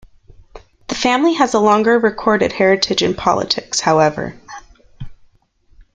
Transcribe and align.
The 0.87 0.95
family 0.95 1.35
has 1.35 1.53
a 1.53 1.59
longer 1.59 1.99
recorded 1.99 2.53
heritage 2.53 3.03
in 3.03 3.13
politics, 3.13 3.79
however. 3.81 4.35